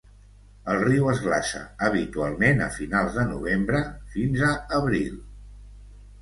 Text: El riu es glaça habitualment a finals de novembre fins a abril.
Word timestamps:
El 0.75 0.79
riu 0.83 1.09
es 1.11 1.19
glaça 1.25 1.61
habitualment 1.87 2.63
a 2.69 2.71
finals 2.77 3.19
de 3.19 3.27
novembre 3.35 3.83
fins 4.15 4.43
a 4.49 4.51
abril. 4.81 5.21